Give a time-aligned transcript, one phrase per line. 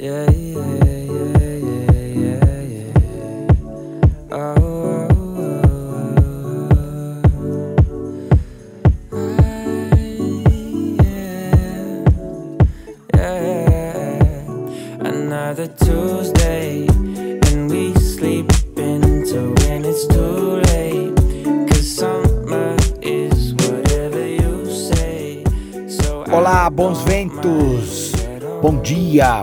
[0.00, 0.69] Yeah, yeah,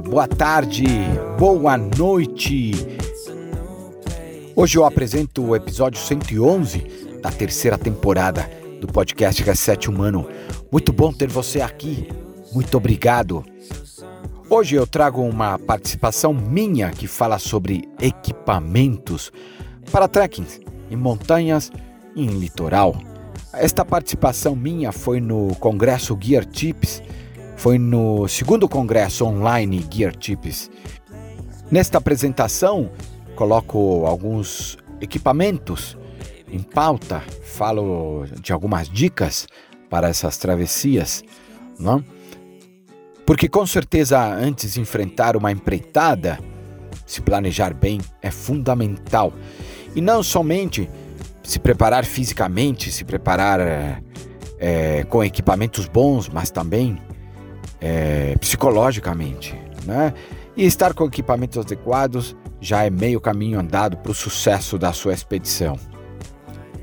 [0.09, 0.85] boa tarde,
[1.37, 2.71] boa noite!
[4.55, 8.49] Hoje eu apresento o episódio 111 da terceira temporada
[8.79, 10.25] do podcast Reset Humano.
[10.71, 12.07] Muito bom ter você aqui,
[12.53, 13.43] muito obrigado!
[14.49, 19.29] Hoje eu trago uma participação minha que fala sobre equipamentos
[19.91, 20.47] para trekking
[20.89, 21.69] em montanhas
[22.15, 22.95] e em litoral.
[23.51, 27.03] Esta participação minha foi no Congresso Gear Tips,
[27.57, 30.69] foi no segundo Congresso Online Gear Tips.
[31.69, 32.91] Nesta apresentação,
[33.35, 35.97] coloco alguns equipamentos
[36.49, 39.47] em pauta, falo de algumas dicas
[39.89, 41.23] para essas travessias,
[41.77, 42.05] não?
[43.25, 46.39] Porque com certeza antes de enfrentar uma empreitada,
[47.05, 49.33] se planejar bem é fundamental.
[49.95, 50.89] E não somente
[51.43, 54.01] se preparar fisicamente, se preparar é,
[54.59, 56.97] é, com equipamentos bons, mas também
[57.81, 59.55] é, psicologicamente.
[59.85, 60.13] Né?
[60.55, 65.13] E estar com equipamentos adequados já é meio caminho andado para o sucesso da sua
[65.13, 65.77] expedição.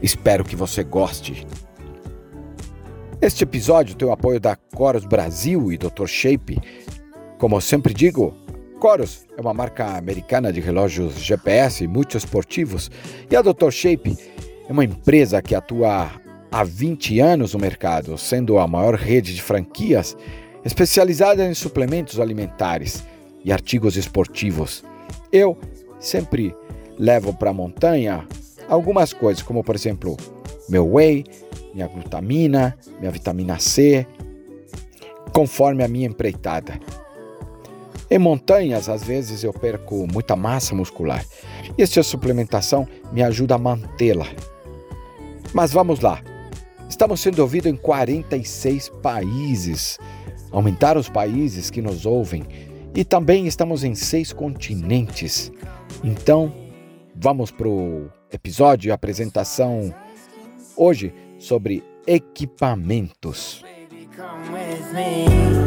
[0.03, 1.47] Espero que você goste.
[3.21, 6.07] Este episódio tem o apoio da Coros Brasil e Dr.
[6.07, 6.61] Shape.
[7.39, 8.35] Como eu sempre digo,
[8.79, 12.91] Coros é uma marca americana de relógios GPS multiesportivos
[13.31, 13.71] e a Dr.
[13.71, 14.17] Shape
[14.69, 16.11] é uma empresa que atua
[16.53, 20.17] há 20 anos no mercado, sendo a maior rede de franquias
[20.65, 23.05] especializada em suplementos alimentares
[23.45, 24.83] e artigos esportivos.
[25.31, 25.59] Eu
[26.01, 26.55] sempre
[26.99, 28.27] levo para a montanha
[28.69, 30.17] algumas coisas, como por exemplo,
[30.69, 31.25] meu whey,
[31.75, 34.07] minha glutamina, minha vitamina C,
[35.33, 36.81] conforme a minha empreitada.
[38.11, 41.25] Em montanhas, às vezes eu perco muita massa muscular
[41.77, 44.27] e esta suplementação me ajuda a mantê-la.
[45.53, 46.23] Mas vamos lá.
[46.89, 49.99] Estamos sendo ouvidos em 46 países.
[50.55, 52.45] Aumentaram os países que nos ouvem
[52.95, 55.51] e também estamos em seis continentes.
[56.05, 56.55] Então,
[57.13, 59.93] vamos para o episódio e apresentação
[60.77, 63.63] hoje sobre equipamentos.
[63.63, 65.64] Baby,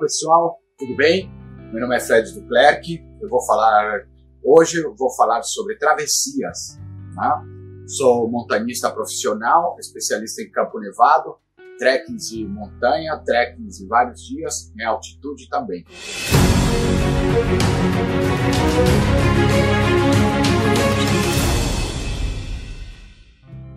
[0.00, 1.30] pessoal, tudo bem?
[1.70, 3.04] Meu nome é Fred Duclerc.
[3.20, 4.06] Eu vou falar
[4.42, 6.78] hoje eu vou falar sobre travessias.
[7.14, 7.44] Tá?
[7.86, 11.36] Sou montanhista profissional, especialista em campo nevado,
[11.78, 15.84] trekkings de montanha, trekkings de vários dias, em altitude também.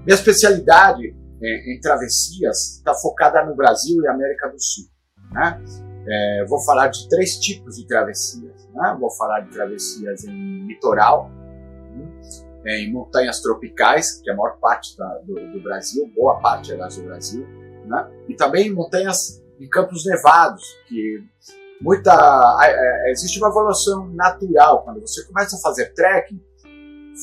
[0.05, 4.85] Minha especialidade é, em travessias está focada no Brasil e América do Sul.
[5.31, 5.92] Né?
[6.07, 8.67] É, vou falar de três tipos de travessias.
[8.73, 8.97] Né?
[8.99, 11.29] Vou falar de travessias em litoral,
[12.65, 12.77] né?
[12.79, 16.95] em montanhas tropicais, que é a maior parte da- do, do Brasil, boa parte aliás
[16.97, 17.45] do Brasil,
[17.85, 18.09] né?
[18.27, 21.23] e também em montanhas em campos nevados, que
[21.81, 22.11] muita
[22.63, 26.41] é, é, existe uma evolução natural quando você começa a fazer trekking.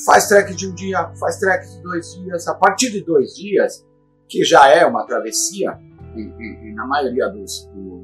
[0.07, 2.47] Faz trekking de um dia, faz trekking de dois dias.
[2.47, 3.85] A partir de dois dias,
[4.29, 5.77] que já é uma travessia,
[6.15, 8.00] e, e- e na maioria dos, dos,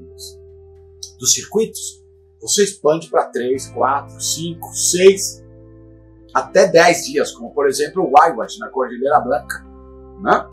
[1.18, 2.02] dos circuitos,
[2.40, 5.44] você expande para 3, 4, 5, 6,
[6.34, 9.64] até 10 dias, como por exemplo o Waiwat na Cordilheira Blanca.
[10.20, 10.46] Né?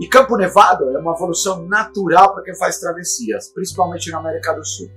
[0.00, 4.64] E Campo Nevado é uma evolução natural para quem faz travessias, principalmente na América do
[4.64, 4.90] Sul.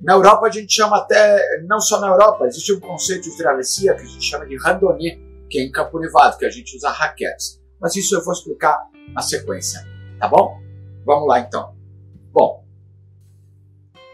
[0.00, 3.94] Na Europa a gente chama até, não só na Europa, existe um conceito de travessia
[3.94, 5.18] que a gente chama de randonnée,
[5.48, 7.60] que é em Campo Nevado, que a gente usa raquetes.
[7.80, 8.78] Mas isso eu vou explicar
[9.14, 9.80] na sequência,
[10.18, 10.58] tá bom?
[11.06, 11.74] Vamos lá então.
[12.32, 12.63] Bom,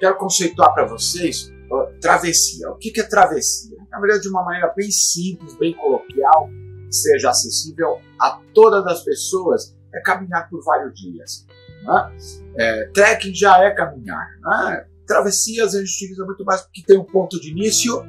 [0.00, 2.70] quero conceituar para vocês ó, travessia.
[2.70, 3.76] O que que é travessia?
[3.90, 6.48] Na verdade, de uma maneira bem simples, bem coloquial,
[6.90, 11.46] seja acessível a todas as pessoas, é caminhar por vários dias.
[11.84, 12.16] Né?
[12.58, 14.26] É, trekking já é caminhar.
[14.40, 14.86] Né?
[15.06, 18.02] Travessias a gente utiliza muito mais porque tem um ponto de início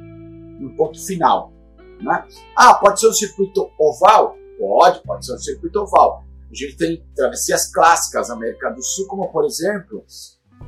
[0.60, 1.52] e um ponto final.
[2.00, 2.24] Né?
[2.56, 4.36] Ah, pode ser um circuito oval?
[4.58, 6.24] Pode, pode ser um circuito oval.
[6.50, 10.04] A gente tem travessias clássicas na América do Sul, como por exemplo,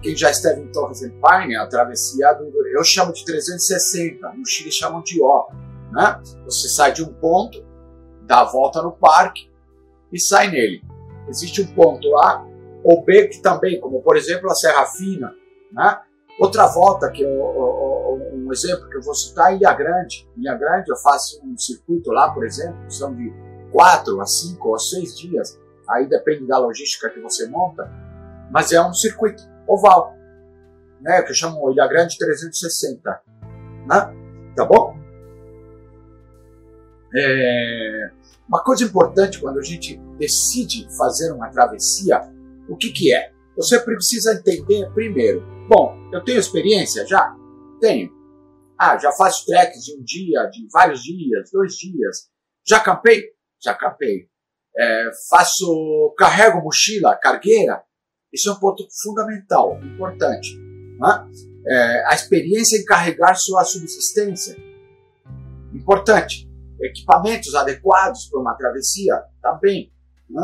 [0.05, 4.47] quem já esteve em Torres del Paine, a travessia do, eu chamo de 360, no
[4.47, 5.49] Chile chamam de O.
[5.91, 6.21] Né?
[6.45, 7.65] Você sai de um ponto,
[8.23, 9.51] dá a volta no parque
[10.13, 10.83] e sai nele.
[11.27, 12.47] Existe um ponto A
[12.85, 15.35] ou B que também, como por exemplo a Serra Fina.
[15.73, 15.99] Né?
[16.39, 20.29] Outra volta, que eu, um exemplo que eu vou citar é Ilha Grande.
[20.37, 23.33] Ilha Grande eu faço um circuito lá, por exemplo, são de
[23.73, 25.59] 4 a 5 ou 6 dias,
[25.89, 27.91] aí depende da logística que você monta,
[28.51, 30.15] mas é um circuito oval,
[31.01, 33.23] né, que chamo Ilha Grande 360.
[33.87, 34.55] Né?
[34.57, 34.97] Tá bom?
[37.17, 38.11] É,
[38.49, 42.21] uma coisa importante quando a gente decide fazer uma travessia,
[42.69, 43.33] o que, que é?
[43.57, 45.43] Você precisa entender primeiro.
[45.69, 47.35] Bom, eu tenho experiência já?
[47.81, 48.11] Tenho.
[48.79, 52.29] Ah, já faço treks de um dia, de vários dias, dois dias.
[52.67, 53.23] Já campei?
[53.63, 54.29] Já campei.
[54.77, 57.83] É, faço, carrego mochila, cargueira.
[58.35, 60.59] Isso é um ponto fundamental, importante.
[60.99, 61.31] Né?
[61.69, 64.57] É, a experiência em carregar sua subsistência.
[65.73, 66.51] Importante.
[66.81, 69.93] Equipamentos adequados para uma travessia também.
[70.29, 70.43] Né?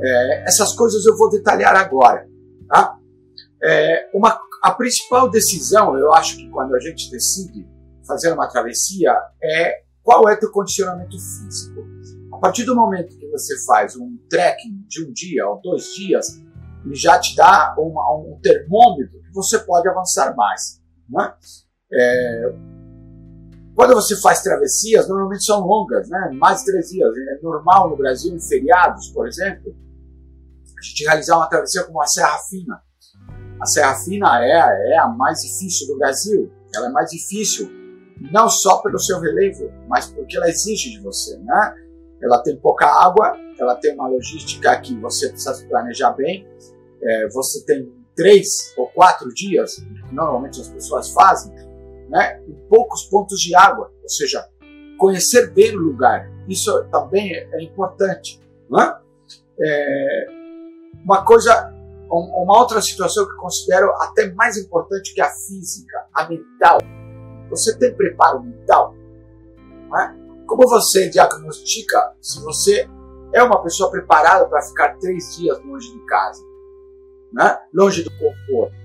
[0.00, 2.26] É, essas coisas eu vou detalhar agora.
[2.66, 2.96] Tá?
[3.62, 7.68] É, uma, a principal decisão, eu acho que quando a gente decide
[8.06, 11.86] fazer uma travessia, é qual é teu condicionamento físico.
[12.32, 16.40] A partir do momento que você faz um trekking de um dia ou dois dias,
[16.84, 20.80] ele já te dá uma, um termômetro que você pode avançar mais.
[21.08, 21.34] Né?
[21.92, 22.54] É,
[23.74, 26.30] quando você faz travessias, normalmente são longas, né?
[26.34, 27.10] mais de três dias.
[27.16, 29.74] É normal no Brasil, em feriados, por exemplo,
[30.78, 32.82] a gente realizar uma travessia como a Serra Fina.
[33.60, 36.52] A Serra Fina é, é a mais difícil do Brasil.
[36.74, 37.70] Ela é mais difícil
[38.32, 41.74] não só pelo seu relevo, mas porque ela exige de você, né?
[42.22, 46.46] Ela tem pouca água, ela tem uma logística que você precisa se planejar bem.
[47.02, 51.54] É, você tem três ou quatro dias, que normalmente as pessoas fazem,
[52.08, 52.42] né?
[52.48, 54.48] Em poucos pontos de água, ou seja,
[54.98, 56.28] conhecer bem o lugar.
[56.48, 58.40] Isso também é, é importante,
[58.70, 58.98] né?
[59.60, 60.26] É,
[61.04, 61.74] uma coisa
[62.10, 66.78] uma outra situação que considero até mais importante que a física, a mental.
[67.50, 68.94] Você tem preparo mental?
[69.94, 70.14] É?
[70.46, 72.88] Como você diagnostica se você
[73.32, 76.42] é uma pessoa preparada para ficar três dias longe de casa?
[77.32, 77.58] Né?
[77.74, 78.76] Longe do conforto.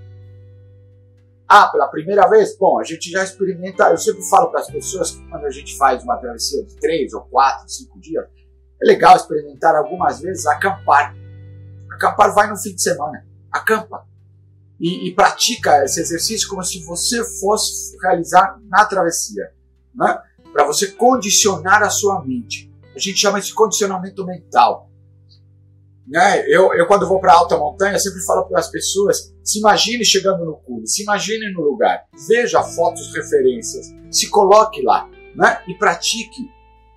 [1.48, 2.58] Ah, pela primeira vez?
[2.58, 3.90] Bom, a gente já experimenta.
[3.90, 7.14] Eu sempre falo para as pessoas que quando a gente faz uma travessia de três
[7.14, 8.26] ou quatro, cinco dias,
[8.82, 11.16] é legal experimentar algumas vezes acampar
[11.94, 13.26] Acampar vai no fim de semana.
[13.52, 14.06] Acampa.
[14.80, 19.52] E, e, pratica esse exercício como se você fosse realizar na travessia.
[19.94, 20.20] Né?
[20.52, 22.73] Para você condicionar a sua mente.
[22.96, 24.90] A gente chama isso de condicionamento mental.
[26.08, 26.46] Né?
[26.48, 30.46] Eu, eu, quando vou para alta montanha, sempre falo para as pessoas: se imagine chegando
[30.46, 35.62] no cume, se imagine no lugar, veja fotos, referências, se coloque lá né?
[35.68, 36.52] e pratique.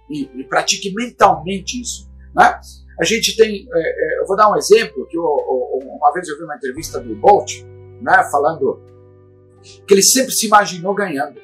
[0.09, 2.09] E, e pratique mentalmente isso.
[2.35, 2.61] Né?
[2.99, 6.39] A gente tem, é, é, eu vou dar um exemplo, que eu, uma vez eu
[6.39, 7.63] vi uma entrevista do Bolt,
[8.01, 8.81] né, falando
[9.87, 11.41] que ele sempre se imaginou ganhando.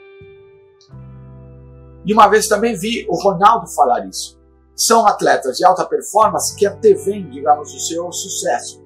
[2.04, 4.40] E uma vez também vi o Ronaldo falar isso.
[4.74, 8.82] São atletas de alta performance que antevêm, digamos, o seu sucesso.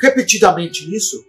[0.00, 1.22] Repetidamente isso,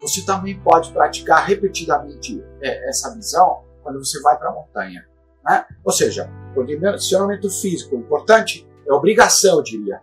[0.00, 5.06] você também pode praticar repetidamente é, essa visão quando você vai para a montanha.
[5.44, 5.64] Né?
[5.84, 10.00] Ou seja, condicionamento físico importante é obrigação, eu diria.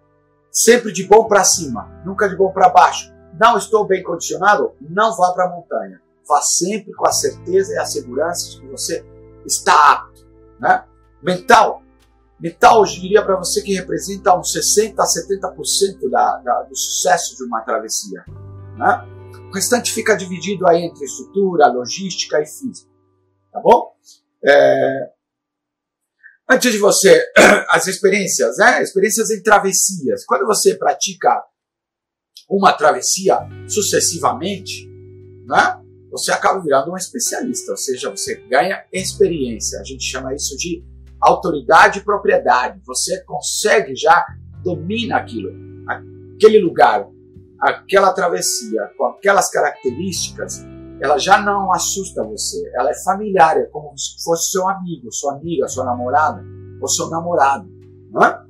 [0.52, 3.12] Sempre de bom para cima, nunca de bom para baixo.
[3.40, 4.74] Não estou bem condicionado?
[4.82, 6.02] Não vá para a montanha.
[6.28, 9.06] Vá sempre com a certeza e a segurança de que você
[9.46, 10.28] está apto.
[10.60, 10.84] Né?
[11.22, 11.82] Mental.
[12.42, 17.36] Mental, eu diria para você que representa uns 60% a 70% da, da, do sucesso
[17.38, 18.24] de uma travessia.
[18.78, 19.08] Né?
[19.50, 22.90] O restante fica dividido aí entre estrutura, logística e física.
[23.52, 23.94] Tá bom?
[24.44, 25.12] É,
[26.52, 27.24] Antes de você,
[27.72, 28.84] as experiências, né?
[28.84, 30.26] Experiências em travessias.
[30.26, 31.42] Quando você pratica
[32.50, 33.38] uma travessia
[33.70, 34.86] sucessivamente,
[35.48, 35.82] né?
[36.12, 39.80] Você acaba virando um especialista, ou seja, você ganha experiência.
[39.80, 40.84] A gente chama isso de
[41.22, 42.82] autoridade e propriedade.
[42.86, 44.26] Você consegue já
[44.64, 45.52] domina aquilo,
[45.88, 47.08] aquele lugar,
[47.60, 50.66] aquela travessia com aquelas características,
[51.02, 55.34] ela já não assusta você, ela é familiar, é como se fosse seu amigo, sua
[55.34, 56.44] amiga, sua namorada
[56.80, 57.68] ou seu namorado.
[58.12, 58.44] Não é?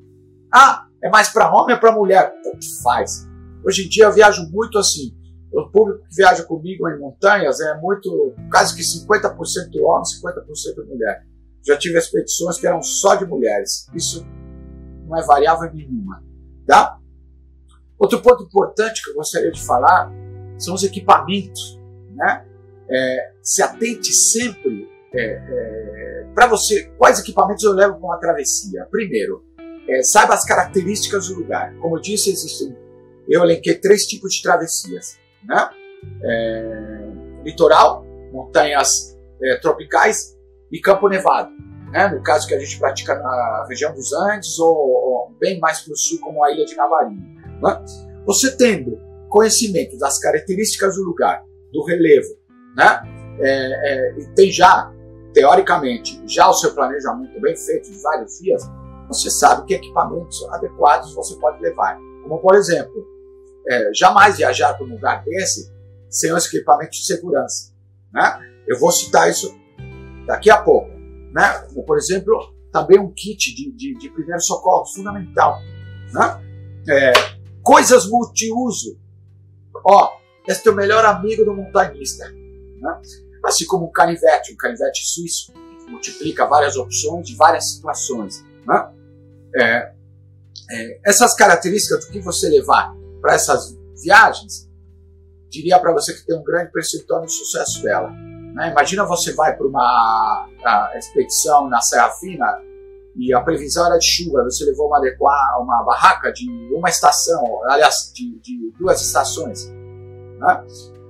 [0.53, 2.33] Ah, é mais para homem ou para mulher?
[2.43, 3.25] Tanto faz.
[3.65, 5.15] Hoje em dia eu viajo muito assim.
[5.53, 9.35] O público que viaja comigo em montanhas é muito, quase que 50%
[9.81, 11.25] homem, 50% mulher.
[11.65, 13.87] Já tive expedições que eram só de mulheres.
[13.93, 14.25] Isso
[15.07, 16.23] não é variável nenhuma.
[16.65, 16.97] Tá?
[17.97, 20.11] Outro ponto importante que eu gostaria de falar
[20.57, 21.79] são os equipamentos.
[22.15, 22.45] Né?
[22.89, 28.87] É, se atente sempre é, é, para você quais equipamentos eu levo para uma travessia.
[28.89, 29.43] Primeiro,
[29.87, 31.75] é, saiba as características do lugar.
[31.77, 32.75] Como eu disse, existem,
[33.27, 35.69] eu elenquei três tipos de travessias: né?
[36.23, 37.11] É,
[37.43, 40.35] litoral, montanhas é, tropicais
[40.71, 41.51] e campo nevado.
[41.91, 42.07] Né?
[42.07, 45.93] No caso que a gente pratica na região dos Andes ou, ou bem mais para
[45.93, 47.21] o sul, como a ilha de Navarinho.
[47.61, 47.85] Né?
[48.25, 48.97] Você tendo
[49.29, 52.35] conhecimento das características do lugar, do relevo,
[52.75, 53.01] né?
[53.39, 54.91] É, é, e tem já,
[55.33, 58.61] teoricamente, já o seu planejamento bem feito de vários dias,
[59.07, 61.97] você sabe que equipamentos adequados você pode levar.
[62.23, 62.93] Como, por exemplo,
[63.69, 65.71] é, jamais viajar para um lugar desse
[66.09, 67.73] sem os equipamentos de segurança.
[68.13, 68.39] Né?
[68.67, 69.53] Eu vou citar isso
[70.25, 70.89] daqui a pouco.
[71.33, 71.67] Né?
[71.69, 75.59] Como, por exemplo, também um kit de, de, de primeiro socorro fundamental.
[76.13, 76.41] Né?
[76.89, 77.13] É,
[77.61, 78.99] coisas multiuso.
[79.83, 80.11] Ó,
[80.47, 82.29] esse é o melhor amigo do montanhista.
[82.29, 83.01] Né?
[83.43, 88.43] Assim como um canivete, um canivete suíço, que multiplica várias opções de várias situações.
[88.65, 88.91] Né?
[89.55, 89.93] É,
[90.71, 94.69] é, essas características do que você levar para essas viagens,
[95.49, 98.11] diria para você que tem um grande percentual no sucesso dela.
[98.53, 98.71] Né?
[98.71, 100.47] Imagina você vai para uma
[100.95, 102.61] expedição na Serra Fina
[103.15, 104.99] e a previsão era de chuva, você levou uma,
[105.59, 109.69] uma barraca de uma estação, aliás, de, de duas estações.
[109.69, 110.63] Né?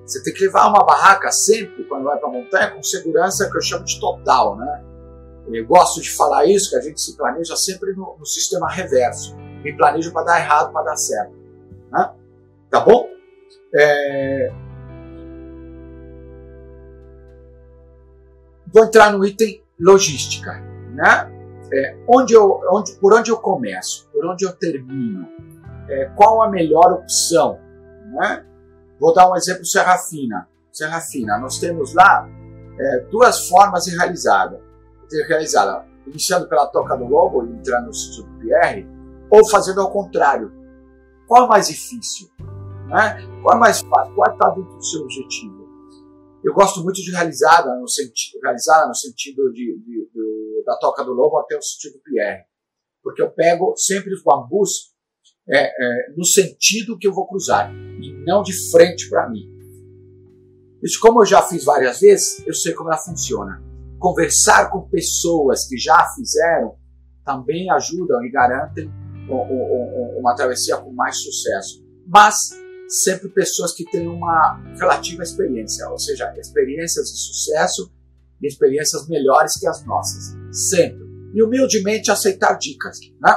[0.06, 3.56] Você tem que levar uma barraca sempre, quando vai para a montanha, com segurança que
[3.56, 4.58] eu chamo de total.
[4.58, 4.84] Né?
[5.54, 9.36] Eu gosto de falar isso, que a gente se planeja sempre no, no sistema reverso.
[9.64, 11.34] Me planejo para dar errado, para dar certo.
[11.92, 12.12] Né?
[12.70, 13.08] Tá bom?
[13.76, 14.52] É...
[18.74, 20.54] Vou entrar no item logística.
[20.94, 21.32] Né?
[21.74, 24.10] É, onde eu, onde, por onde eu começo?
[24.12, 25.28] Por onde eu termino?
[25.90, 27.60] É, qual a melhor opção?
[28.14, 28.46] Né?
[29.00, 30.48] Vou dar um exemplo Serra Fina.
[30.72, 32.28] Serra Fina, nós temos lá
[32.80, 34.62] é, duas formas de realizada
[35.28, 38.88] realizada iniciando pela Toca do Lobo e entrando no sítio do Pierre,
[39.30, 40.52] ou fazendo ao contrário.
[41.28, 42.30] Qual é mais difícil?
[42.88, 43.18] Né?
[43.42, 44.14] Qual é mais fácil?
[44.16, 45.61] Qual está dentro do seu objetivo?
[46.44, 51.04] Eu gosto muito de realizada no sentido, realizada no sentido de, de, de, da Toca
[51.04, 52.44] do Lobo até o sítio do Pierre.
[53.04, 54.92] Porque eu pego sempre os bambus
[55.50, 59.50] é, é, no sentido que eu vou cruzar e não de frente para mim.
[60.84, 63.72] Isso, como eu já fiz várias vezes, eu sei como ela funciona
[64.02, 66.76] conversar com pessoas que já fizeram
[67.24, 68.92] também ajudam e garantem
[70.18, 71.86] uma travessia com mais sucesso.
[72.08, 72.36] Mas
[72.92, 77.92] sempre pessoas que têm uma relativa experiência, ou seja, experiências de sucesso
[78.42, 80.36] e experiências melhores que as nossas.
[80.52, 81.10] Sempre.
[81.34, 83.00] E humildemente aceitar dicas.
[83.22, 83.36] Né?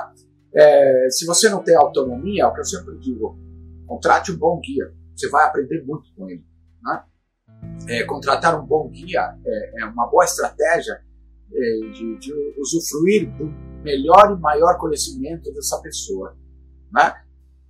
[0.54, 3.38] É, se você não tem autonomia, é o que eu sempre digo,
[3.86, 4.92] contrate um bom guia.
[5.14, 6.44] Você vai aprender muito com ele.
[6.82, 7.04] Né?
[7.88, 11.00] é, contratar um bom guia é, é uma boa estratégia
[11.52, 13.46] é, de, de, usufruir do
[13.82, 16.36] melhor e maior conhecimento dessa pessoa,
[16.92, 17.14] né?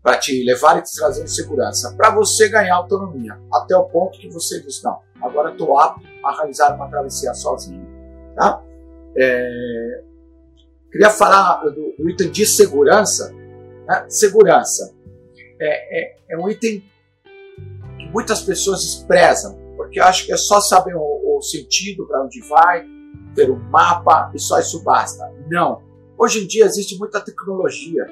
[0.05, 4.29] Para te levar e te trazer segurança, para você ganhar autonomia, até o ponto que
[4.29, 7.85] você diz: não, agora estou apto a realizar uma travessia sozinho,
[8.37, 8.63] tá?
[9.17, 10.03] É,
[10.93, 13.33] queria falar do, do, item de segurança.
[13.87, 14.05] Né?
[14.09, 14.95] Segurança
[15.59, 16.85] é, é, é um item
[17.99, 22.41] que muitas pessoas desprezam porque acho que é só saber o, o sentido para onde
[22.43, 22.87] vai,
[23.35, 25.33] ter um mapa e só isso basta.
[25.49, 25.83] Não.
[26.17, 28.07] Hoje em dia existe muita tecnologia.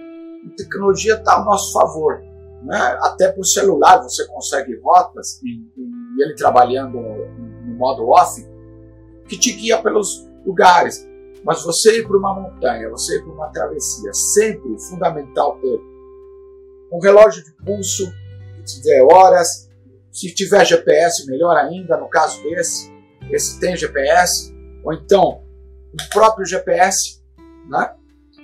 [0.46, 2.22] A tecnologia está ao nosso favor.
[2.62, 2.98] Né?
[3.02, 8.46] Até por celular você consegue rotas e, e ele trabalhando no modo off
[9.28, 11.08] que te guia pelos lugares.
[11.44, 15.80] Mas você ir para uma montanha, você ir para uma travessia, sempre fundamental ter
[16.92, 18.12] um relógio de pulso
[18.56, 19.68] que te dê horas,
[20.12, 22.92] se tiver GPS, melhor ainda, no caso desse,
[23.30, 25.42] esse tem GPS, ou então
[25.92, 27.20] o próprio GPS,
[27.68, 27.94] né?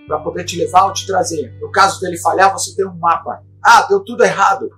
[0.09, 1.55] Para poder te levar ou te trazer.
[1.61, 3.45] No caso dele falhar, você tem um mapa.
[3.63, 4.71] Ah, deu tudo errado.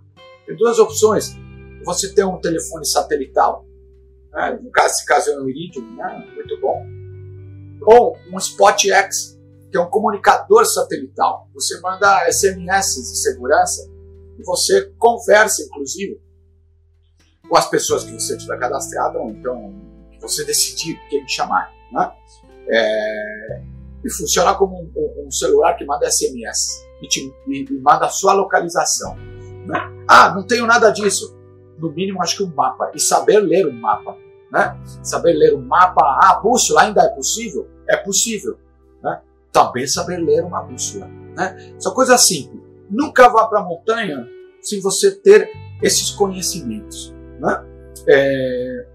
[0.45, 1.37] Tem duas opções.
[1.85, 3.65] Você tem um telefone satelital,
[4.33, 4.59] né?
[4.63, 6.31] no caso, esse caso é um Iridium, né?
[6.35, 6.85] muito bom.
[7.83, 9.39] Ou um SpotX,
[9.71, 11.49] que é um comunicador satelital.
[11.55, 13.91] Você manda SMS de segurança
[14.39, 16.21] e você conversa, inclusive,
[17.49, 19.73] com as pessoas que você tiver cadastrado, ou então
[20.21, 21.73] você decidir quem chamar.
[21.93, 22.13] Né?
[22.69, 23.63] É,
[24.05, 28.09] e funciona como um, um, celular que manda SMS e, te, e, e manda a
[28.09, 29.15] sua localização.
[29.67, 29.79] Né?
[30.09, 31.37] Ah, não tenho nada disso.
[31.79, 32.91] No mínimo, acho que um mapa.
[32.95, 34.17] E saber ler um mapa.
[34.51, 34.79] Né?
[35.03, 36.03] Saber ler um mapa.
[36.23, 37.69] Ah, bússola ainda é possível?
[37.89, 38.59] É possível.
[39.03, 39.21] Né?
[39.53, 41.07] Também saber ler uma bússola.
[41.07, 41.75] Né?
[41.79, 42.61] São coisas simples.
[42.89, 44.27] Nunca vá para a montanha
[44.61, 45.51] sem você ter
[45.83, 47.15] esses conhecimentos.
[47.39, 47.65] Né?
[48.09, 48.87] É...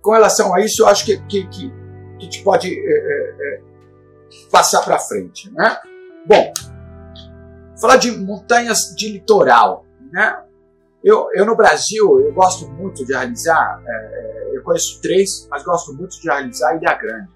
[0.00, 1.72] Com relação a isso, eu acho que, que, que,
[2.18, 3.60] que gente pode é, é, é
[4.50, 5.50] passar para frente.
[5.52, 5.78] Né?
[6.26, 6.52] Bom,
[7.80, 9.84] falar de montanhas de litoral.
[10.12, 10.42] Né?
[11.02, 15.62] Eu, eu no Brasil, eu gosto muito de realizar, é, é, eu conheço três, mas
[15.62, 17.28] gosto muito de realizar Ilha Grande.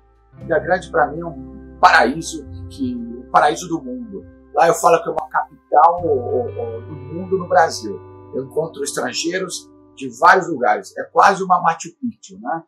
[0.42, 4.24] Ilha Grande para mim é um paraíso, que, um paraíso do mundo.
[4.54, 8.00] Lá eu falo que é uma capital do mundo no Brasil.
[8.34, 10.96] Eu encontro estrangeiros de vários lugares.
[10.96, 12.62] É quase uma Machu Picchu, né?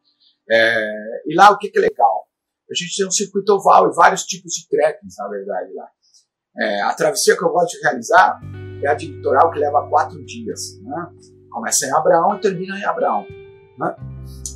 [0.50, 2.26] É, e lá o que, que é legal?
[2.70, 5.88] A gente tem um circuito oval e vários tipos de trekkings, na verdade, lá.
[6.58, 8.40] É, a travessia que eu gosto de realizar
[8.82, 10.60] é a de litoral que leva quatro dias.
[10.82, 11.06] Né?
[11.50, 13.26] Começa em Abraão e termina em Abraão.
[13.78, 13.96] Né?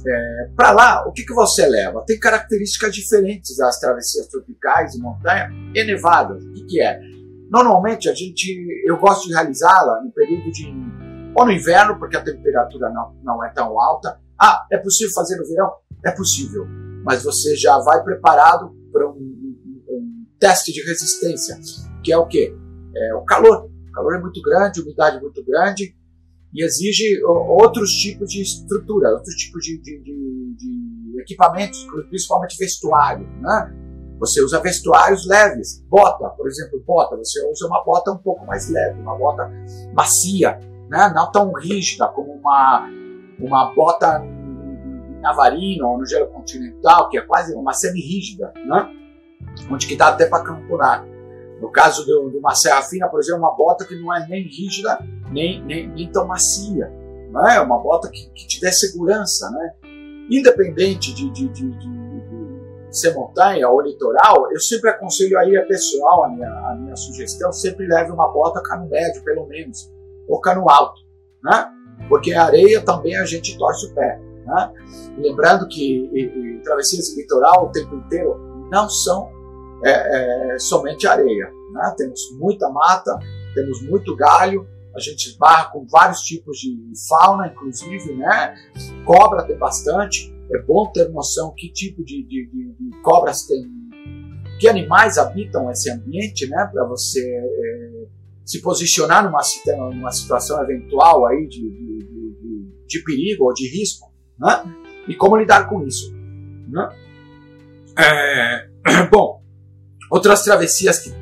[0.06, 2.04] É, Para lá, o que, que você leva?
[2.06, 6.42] Tem características diferentes das travessias tropicais de montanha e nevadas.
[6.44, 7.00] O que, que é?
[7.50, 10.72] Normalmente a gente, eu gosto de realizá-la no período de
[11.36, 14.20] ou no inverno, porque a temperatura não, não é tão alta.
[14.40, 15.72] Ah, é possível fazer no verão?
[16.04, 16.66] É possível,
[17.04, 21.58] mas você já vai preparado para um, um, um teste de resistência,
[22.02, 22.54] que é o quê?
[22.96, 23.70] É o calor.
[23.88, 25.94] O calor é muito grande, umidade é muito grande
[26.54, 33.26] e exige outros tipos de estrutura, outros tipos de, de, de, de equipamentos, principalmente vestuário.
[33.40, 33.74] Né?
[34.20, 37.16] Você usa vestuários leves, bota, por exemplo, bota.
[37.16, 39.50] Você usa uma bota um pouco mais leve, uma bota
[39.92, 41.12] macia, né?
[41.12, 42.88] não tão rígida como uma,
[43.40, 44.22] uma bota
[45.24, 48.88] navarino ou no gelo continental, que é quase uma semi-rígida, né?
[49.70, 51.04] onde que dá até para campurar.
[51.60, 54.98] No caso de, uma serra fina, por exemplo, uma bota que não é nem rígida,
[55.30, 56.92] nem, nem, nem tão macia.
[57.30, 59.50] Não é uma bota que, que te dê segurança.
[59.50, 59.74] Né?
[60.30, 62.04] Independente de, de, de, de,
[62.90, 67.50] ser montanha ou litoral, eu sempre aconselho aí a pessoal, a minha, a minha sugestão,
[67.52, 69.90] sempre leve uma bota cano médio, pelo menos,
[70.28, 71.00] ou cano alto.
[71.42, 71.72] Né?
[72.08, 74.20] Porque a areia também a gente torce o pé.
[74.44, 74.72] Né?
[75.18, 79.30] Lembrando que e, e, travessias de litoral o tempo inteiro não são
[79.84, 81.50] é, é, somente areia.
[81.72, 81.94] Né?
[81.96, 83.18] Temos muita mata,
[83.54, 88.54] temos muito galho, a gente esbarra com vários tipos de fauna, inclusive, né?
[89.04, 90.32] Cobra tem bastante.
[90.52, 93.64] É bom ter noção que tipo de, de, de, cobras tem,
[94.60, 96.70] que animais habitam esse ambiente, né?
[96.72, 98.06] Para você é,
[98.44, 99.40] se posicionar numa,
[99.90, 101.60] numa situação eventual aí de,
[102.86, 104.62] de, perigo ou de risco, né?
[105.06, 106.12] E como lidar com isso,
[106.68, 106.88] né?
[107.96, 108.68] É,
[109.10, 109.44] bom,
[110.14, 111.12] Outras travessias que,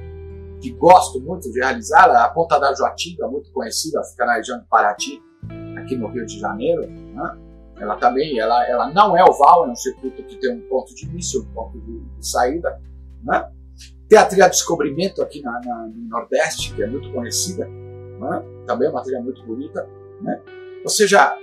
[0.61, 4.67] que gosto muito de realizar, a Ponta da Joatinga, muito conhecida, fica na região de
[4.67, 5.23] Paraty,
[5.79, 6.87] aqui no Rio de Janeiro.
[6.87, 7.39] Né?
[7.79, 11.07] Ela também, ela, ela não é oval, é um circuito que tem um ponto de
[11.07, 12.81] início, um ponto de, de saída.
[13.25, 13.51] Né?
[14.09, 18.43] Tem a trilha Descobrimento aqui na, na, no Nordeste, que é muito conhecida, né?
[18.67, 19.89] também é uma trilha muito bonita.
[20.21, 20.39] Né?
[20.85, 21.35] Ou seja,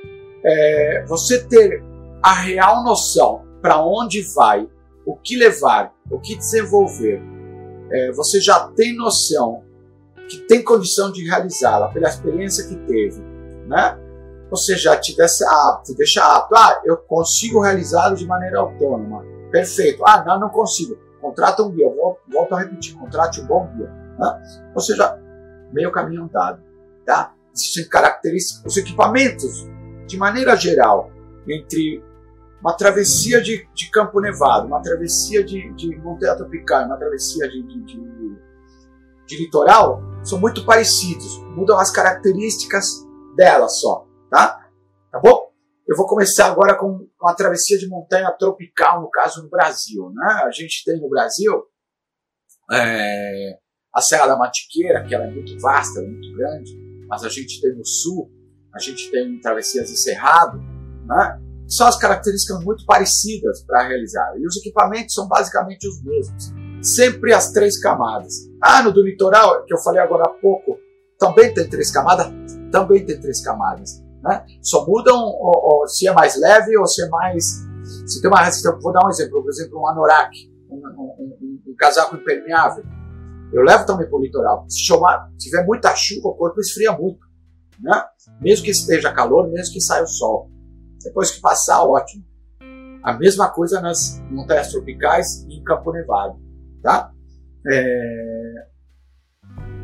[0.44, 1.84] é, você ter
[2.22, 4.68] a real noção para onde vai,
[5.06, 7.22] o que levar, o que desenvolver,
[7.92, 9.64] é, você já tem noção
[10.30, 13.20] que tem condição de realizá-la pela experiência que teve,
[13.68, 13.98] né?
[14.52, 16.56] Você já te deixa apto, deixa apto.
[16.56, 19.24] Ah, eu consigo realizá-lo de maneira autônoma.
[19.52, 20.04] Perfeito.
[20.06, 20.98] Ah, não, não consigo.
[21.22, 21.88] Contrata um guia.
[22.28, 22.96] Volto, a repetir.
[22.96, 23.88] Contrate um bom guia.
[24.18, 24.72] Né?
[24.74, 25.20] Ou seja,
[25.72, 26.64] meio caminho andado.
[27.06, 27.34] Tá?
[27.56, 29.68] Existem características, os equipamentos,
[30.10, 31.12] de maneira geral,
[31.48, 32.04] entre
[32.60, 37.62] uma travessia de, de Campo Nevado, uma travessia de, de Montanha Tropical, uma travessia de,
[37.62, 38.38] de, de,
[39.28, 43.06] de litoral, são muito parecidos, mudam as características
[43.38, 44.68] dela só, tá?
[45.12, 45.48] Tá bom?
[45.88, 50.42] Eu vou começar agora com uma travessia de montanha tropical, no caso no Brasil, né?
[50.44, 51.54] A gente tem no Brasil
[52.72, 53.60] é,
[53.94, 56.72] a Serra da Mantiqueira, que ela é muito vasta, muito grande,
[57.08, 58.39] mas a gente tem no sul,
[58.74, 60.60] a gente tem travessias de Cerrado,
[61.06, 61.40] né?
[61.70, 64.34] são as características muito parecidas para realizar.
[64.38, 66.52] E os equipamentos são basicamente os mesmos.
[66.82, 68.34] Sempre as três camadas.
[68.62, 70.80] Ah, no do litoral, que eu falei agora há pouco,
[71.18, 72.28] também tem três camadas?
[72.72, 74.02] Também tem três camadas.
[74.24, 74.46] Né?
[74.62, 77.68] Só mudam ou, ou, se é mais leve ou se é mais.
[78.08, 78.80] Se tem uma resistência.
[78.80, 79.42] Vou dar um exemplo.
[79.42, 80.32] Por exemplo, um anorak,
[80.70, 82.84] um, um, um, um casaco impermeável.
[83.52, 84.66] Eu levo também para o litoral.
[84.68, 87.20] Se chamar, se tiver muita chuva, o corpo esfria muito.
[87.82, 88.04] Né?
[88.40, 90.50] Mesmo que esteja calor, mesmo que saia o sol.
[91.04, 92.24] Depois que passar, ótimo.
[93.04, 96.40] A mesma coisa nas montanhas tropicais e em Campo Nevado.
[96.82, 97.12] Tá?
[97.70, 98.70] É...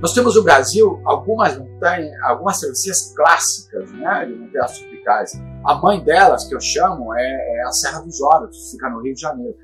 [0.02, 5.32] Nós temos no Brasil algumas montanhas, algumas travessias clássicas né, de montanhas tropicais.
[5.66, 9.16] A mãe delas, que eu chamo, é, é a Serra dos Órgãos, fica no Rio
[9.16, 9.58] de Janeiro.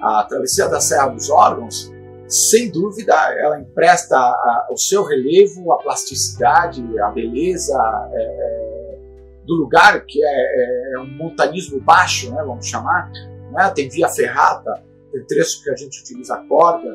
[0.00, 1.93] A travessia da Serra dos Órgãos
[2.28, 7.74] sem dúvida, ela empresta a, o seu relevo, a plasticidade, a beleza
[8.12, 8.98] é, é,
[9.44, 13.10] do lugar, que é, é, um montanismo baixo, né, vamos chamar.
[13.52, 13.70] Né?
[13.74, 14.82] Tem via ferrata,
[15.12, 16.88] tem trecho que a gente utiliza corda,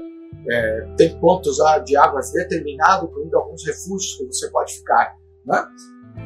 [0.49, 5.15] é, tem pontos de águas determinados, incluindo alguns refúgios que você pode ficar.
[5.45, 5.63] Né?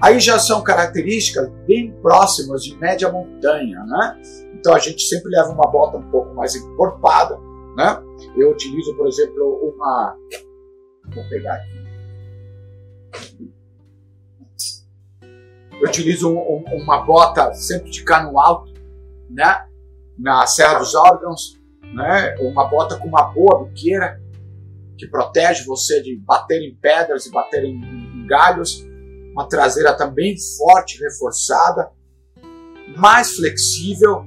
[0.01, 3.83] Aí já são características bem próximas de média montanha.
[3.85, 4.21] Né?
[4.53, 7.37] Então a gente sempre leva uma bota um pouco mais encorpada,
[7.75, 8.01] né?
[8.35, 10.17] Eu utilizo, por exemplo, uma.
[11.13, 11.83] Vou pegar aqui.
[15.81, 18.71] Eu utilizo um, um, uma bota sempre de cano alto,
[19.29, 19.67] né?
[20.17, 21.59] Na Serra dos Órgãos,
[21.93, 22.35] né?
[22.39, 24.21] Uma bota com uma boa biqueira
[24.97, 28.85] que protege você de bater em pedras e bater em, em galhos.
[29.31, 31.91] Uma traseira também forte, reforçada,
[32.95, 34.23] mais flexível,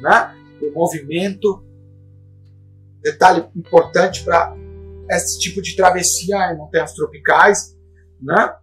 [0.00, 0.34] né?
[0.62, 1.65] O movimento
[3.06, 4.56] detalhe importante para
[5.10, 7.76] esse tipo de travessia em montanhas tropicais.
[8.20, 8.54] Né?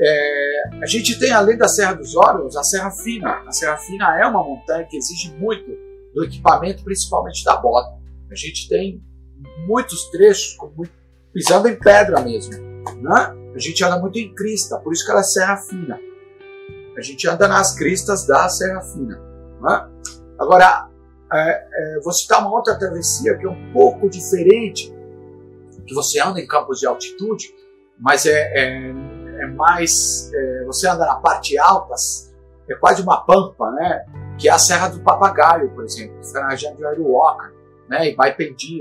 [0.00, 3.42] É, a gente tem, além da Serra dos Órgãos, a Serra Fina.
[3.46, 5.70] A Serra Fina é uma montanha que exige muito
[6.14, 7.96] do equipamento, principalmente da bota.
[8.30, 9.00] A gente tem
[9.66, 10.92] muitos trechos muito,
[11.32, 12.54] pisando em pedra mesmo.
[13.00, 13.52] Né?
[13.54, 16.00] A gente anda muito em crista, por isso que ela é Serra Fina.
[16.96, 19.16] A gente anda nas cristas da Serra Fina.
[19.60, 19.88] Né?
[20.38, 20.88] Agora,
[21.34, 24.92] é, é, vou citar uma outra travessia que é um pouco diferente,
[25.86, 27.52] que você anda em campos de altitude,
[27.98, 28.94] mas é, é,
[29.40, 30.30] é mais.
[30.32, 31.94] É, você anda na parte alta,
[32.68, 34.04] é quase uma pampa, né?
[34.38, 37.52] Que é a Serra do Papagaio, por exemplo, que fica na região de Aruoca,
[37.88, 38.10] né?
[38.10, 38.80] E Baipendi,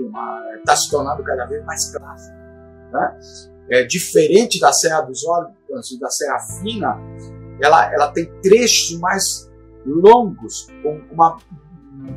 [0.57, 2.35] está se tornando cada vez mais clássico.
[2.91, 3.19] Né?
[3.69, 6.97] É, diferente da Serra dos Órgãos e da Serra Fina,
[7.61, 9.49] ela, ela tem trechos mais
[9.85, 11.37] longos, com uma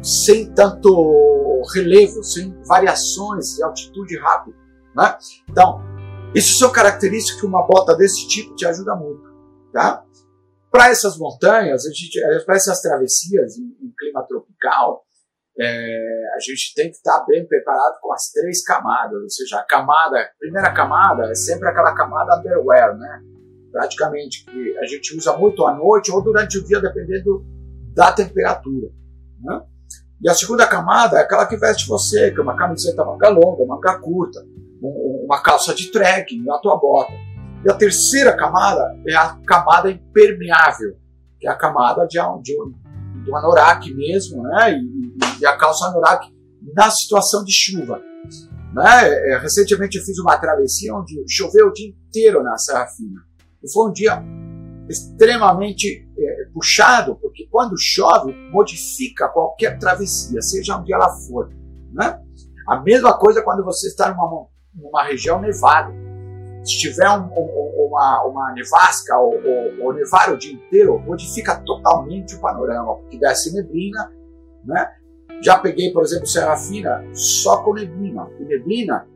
[0.02, 4.56] sem tanto relevo, sem variações de altitude rápida.
[4.96, 5.16] Né?
[5.48, 5.80] Então,
[6.34, 9.22] isso são características que uma bota desse tipo te ajuda muito.
[9.72, 10.04] Tá?
[10.70, 15.04] Para essas montanhas, eh, para essas travessias em, em clima tropical,
[15.58, 19.64] é, a gente tem que estar bem preparado com as três camadas, ou seja, a
[19.64, 23.22] camada, a primeira camada é sempre aquela camada underwear, né?
[23.70, 27.44] Praticamente que a gente usa muito à noite ou durante o dia, dependendo
[27.92, 28.88] da temperatura.
[29.40, 29.62] Né?
[30.24, 33.66] E a segunda camada é aquela que veste você, que é uma camiseta manga longa,
[33.66, 34.42] manga curta,
[34.80, 37.12] uma calça de trekking, a tua bota.
[37.62, 40.96] E a terceira camada é a camada impermeável,
[41.38, 42.54] que é a camada de, de,
[43.22, 44.72] de um anorak mesmo, né?
[44.72, 46.26] E, e, a calça anorak
[46.74, 48.00] na situação de chuva.
[48.72, 49.30] Né?
[49.30, 53.20] É, recentemente eu fiz uma travessia onde choveu o dia inteiro na Serra Fina.
[53.62, 54.22] E foi um dia
[54.88, 56.03] extremamente
[56.54, 61.50] puxado, porque quando chove, modifica qualquer travessia, seja onde ela for.
[61.92, 62.20] Né?
[62.68, 65.92] A mesma coisa quando você está numa, numa região nevada.
[66.62, 71.56] Se tiver um, um, uma, uma nevasca ou, ou, ou, nevar o dia inteiro, modifica
[71.56, 74.10] totalmente o panorama, porque desce neblina.
[74.64, 74.88] Né?
[75.42, 78.30] Já peguei, por exemplo, Serra Fina só com neblina.
[78.40, 79.06] E neblina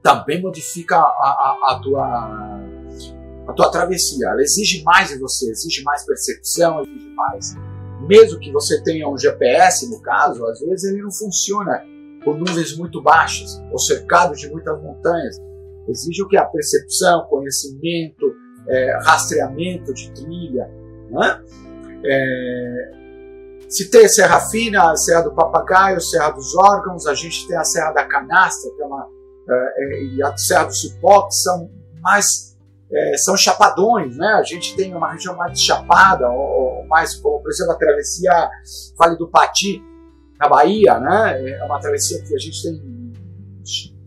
[0.00, 2.51] também modifica a, a, a tua
[3.46, 4.28] a tua travessia.
[4.28, 7.54] Ela exige mais de você, exige mais percepção, exige mais.
[8.08, 11.84] Mesmo que você tenha um GPS, no caso, às vezes ele não funciona
[12.24, 15.36] com nuvens muito baixas ou cercado de muitas montanhas.
[15.88, 16.36] Exige o que?
[16.36, 18.32] A percepção, conhecimento,
[18.68, 20.68] é, rastreamento de trilha.
[21.10, 21.42] Né?
[22.04, 22.92] É,
[23.68, 27.64] se tem Serra Fina, a Serra do Papagaio, Serra dos Órgãos, a gente tem a
[27.64, 29.08] Serra da Canastra, que é uma,
[29.48, 32.51] é, é e a Serra do Cipó, que são mais
[32.94, 34.26] é, são chapadões, né?
[34.34, 38.50] A gente tem uma região mais chapada, ou, ou, mais, como por exemplo a travessia
[38.98, 39.82] Vale do Pati,
[40.38, 41.50] na Bahia, né?
[41.50, 43.12] É uma travessia que a gente tem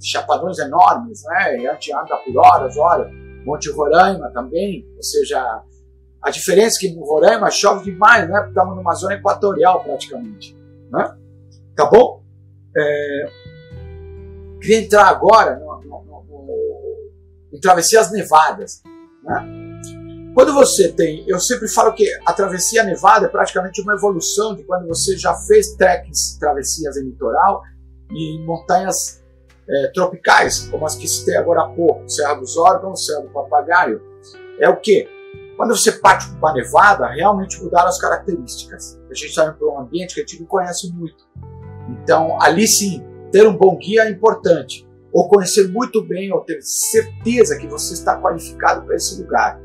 [0.01, 1.57] chapadões enormes, né?
[1.59, 3.09] E a gente anda por horas, olha.
[3.45, 5.63] Monte Roraima também, ou seja,
[6.19, 8.37] a diferença é que no Roraima chove demais, né?
[8.37, 10.57] Porque estamos numa zona equatorial praticamente,
[10.91, 11.15] né?
[11.75, 12.23] Tá bom?
[12.75, 13.29] É...
[14.59, 15.75] Queria entrar agora no,
[17.55, 18.81] em travessias nevadas.
[19.23, 20.31] Né?
[20.33, 24.63] Quando você tem, eu sempre falo que a travessia nevada é praticamente uma evolução de
[24.63, 27.63] quando você já fez trekkings, travessias em litoral
[28.11, 29.23] e em montanhas
[29.67, 34.01] é, tropicais, como as que citei agora há pouco, Serra dos Órgãos, Serra do Papagaio.
[34.59, 35.07] É o que?
[35.55, 38.99] Quando você parte para uma nevada, realmente mudaram as características.
[39.09, 41.25] A gente está indo para um ambiente que a gente não conhece muito.
[41.89, 44.84] Então, ali sim, ter um bom guia é importante
[45.15, 49.57] ou conhecer muito bem, ou ter certeza que você está qualificado para esse lugar.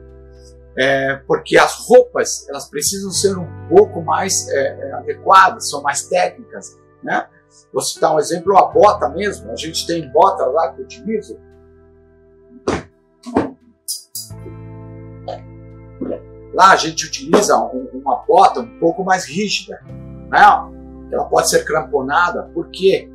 [0.79, 6.05] É, porque as roupas elas precisam ser um pouco mais é, é, adequadas, são mais
[6.05, 7.27] técnicas, né?
[7.73, 9.51] Vou citar um exemplo, a bota mesmo.
[9.51, 11.37] A gente tem bota lá que eu utilizo.
[16.55, 20.43] Lá a gente utiliza um, uma bota um pouco mais rígida, né?
[21.11, 22.45] Ela pode ser cramponada.
[22.55, 23.10] Por quê?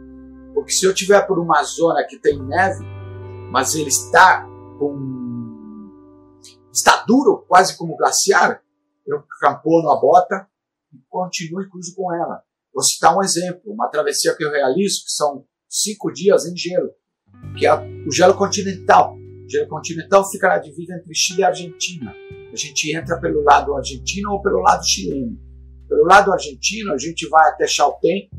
[0.55, 2.83] Porque se eu tiver por uma zona que tem neve,
[3.51, 4.47] mas ele está
[4.79, 5.13] com
[6.71, 8.61] está duro, quase como glaciar,
[9.05, 10.47] eu campono a bota
[10.93, 12.41] e continuo e cruzo com ela.
[12.73, 16.89] Vou citar um exemplo, uma travessia que eu realizo, que são cinco dias em gelo,
[17.57, 19.15] que é o gelo continental.
[19.15, 22.13] O gelo continental fica na divisa entre Chile e Argentina.
[22.51, 25.37] A gente entra pelo lado argentino ou pelo lado chileno.
[25.87, 28.29] Pelo lado argentino, a gente vai até Chaltén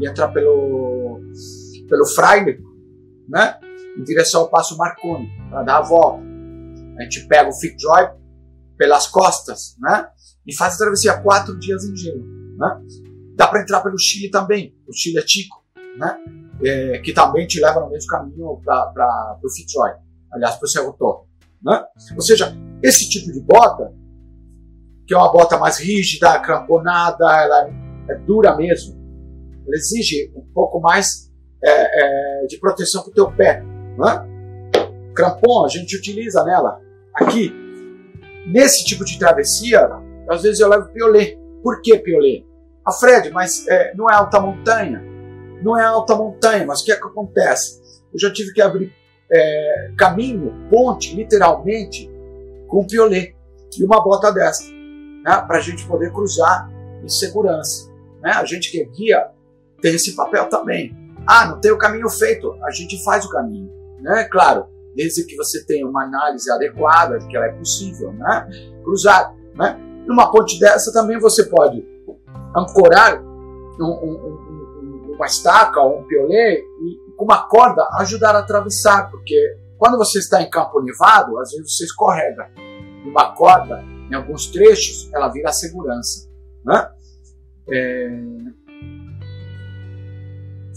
[0.00, 1.20] e entra pelo,
[1.88, 2.58] pelo Fraile,
[3.28, 3.58] né?
[3.96, 6.22] em direção ao Passo Marconi, para dar a volta.
[6.98, 8.08] A gente pega o Fitzroy
[8.76, 10.08] pelas costas né?
[10.46, 12.24] e faz a travessia quatro dias em gelo.
[12.56, 12.82] Né?
[13.36, 15.64] Dá para entrar pelo Chile também, o Chile é Tico,
[15.98, 16.16] né?
[16.62, 19.90] É, que também te leva no mesmo caminho para o Fitzroy,
[20.32, 21.26] aliás, para o Cerro Torre.
[21.60, 21.84] Né?
[22.14, 23.92] Ou seja, esse tipo de bota,
[25.04, 27.68] que é uma bota mais rígida, cramponada, ela
[28.08, 28.94] é dura mesmo,
[29.66, 31.33] ela exige um pouco mais
[31.64, 33.62] é, é, de proteção para o teu pé.
[33.98, 34.26] Né?
[35.14, 36.80] Crampon a gente utiliza nela
[37.14, 37.52] aqui.
[38.46, 39.88] Nesse tipo de travessia,
[40.28, 41.38] às vezes eu levo piolê.
[41.62, 42.44] Por que piolê?
[42.84, 45.02] A Fred, mas é, não é alta montanha.
[45.62, 47.80] Não é alta montanha, mas o que é que acontece?
[48.12, 48.92] Eu já tive que abrir
[49.32, 52.10] é, caminho, ponte, literalmente,
[52.68, 53.34] com piolê
[53.78, 56.70] e uma bota dessa, né, para a gente poder cruzar
[57.02, 57.90] em segurança.
[58.22, 58.30] Né?
[58.32, 59.28] A gente que é guia
[59.80, 60.94] tem esse papel também.
[61.26, 63.70] Ah, não tem o caminho feito, a gente faz o caminho.
[64.00, 64.24] Né?
[64.24, 68.48] Claro, desde que você tenha uma análise adequada de que ela é possível né?
[68.82, 69.34] cruzar.
[69.54, 69.78] Né?
[70.06, 71.86] Numa ponte dessa também você pode
[72.54, 78.40] ancorar um, um, um, uma estaca ou um piolê e com uma corda ajudar a
[78.40, 82.50] atravessar, porque quando você está em campo nevado, às vezes você escorrega.
[83.04, 86.28] Uma corda, em alguns trechos, ela vira segurança.
[86.64, 86.88] Né?
[87.70, 88.08] É...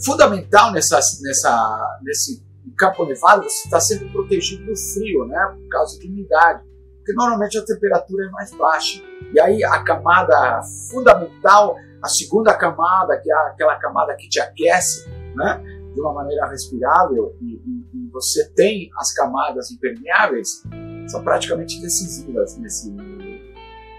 [0.04, 5.54] Fundamental nessa, nessa, nesse campo nevado, você está sempre protegido do frio, né?
[5.56, 6.68] por causa de umidade
[7.08, 9.02] porque normalmente a temperatura é mais baixa.
[9.32, 15.08] E aí a camada fundamental, a segunda camada, que é aquela camada que te aquece,
[15.34, 15.62] né,
[15.94, 20.62] de uma maneira respirável, e, e, e você tem as camadas impermeáveis,
[21.08, 22.94] são praticamente decisivas nesse,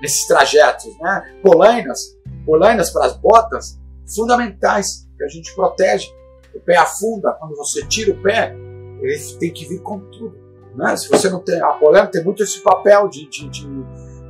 [0.01, 0.95] nesses trajetos.
[0.99, 1.39] Né?
[1.41, 3.79] Polainas, polainas para as botas,
[4.15, 6.08] fundamentais, que a gente protege.
[6.54, 8.56] O pé afunda, quando você tira o pé,
[9.02, 10.38] ele tem que vir com tudo.
[10.76, 10.95] Né?
[10.98, 11.62] Se você não tem.
[11.62, 13.67] A polêmica tem muito esse papel de, de, de